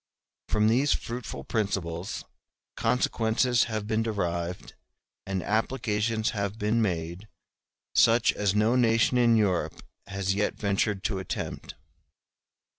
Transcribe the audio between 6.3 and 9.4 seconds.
have been made such as no nation in